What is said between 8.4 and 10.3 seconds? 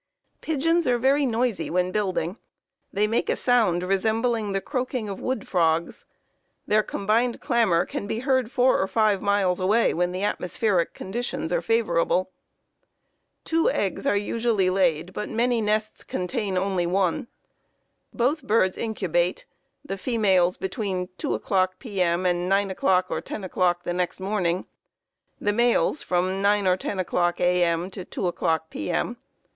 4 or 5 miles away when the